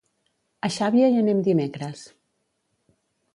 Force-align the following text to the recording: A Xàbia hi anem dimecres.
A 0.67 0.71
Xàbia 0.77 1.09
hi 1.11 1.19
anem 1.25 1.43
dimecres. 1.49 2.03